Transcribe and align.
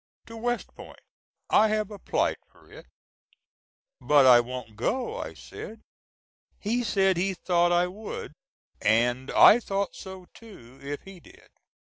"To 0.25 0.35
West 0.35 0.73
Point; 0.73 0.97
I 1.51 1.67
have 1.67 1.91
applied 1.91 2.37
for 2.51 2.67
it." 2.71 2.87
"But 3.99 4.25
I 4.25 4.39
won't 4.39 4.75
go," 4.75 5.19
I 5.21 5.35
said. 5.35 5.81
He 6.57 6.83
said 6.83 7.17
he 7.17 7.35
thought 7.35 7.71
I 7.71 7.85
would, 7.85 8.33
AND 8.81 9.29
I 9.29 9.59
THOUGHT 9.59 9.93
SO 9.95 10.25
TOO, 10.33 10.79
IF 10.81 11.03
HE 11.03 11.19
DID. 11.19 11.49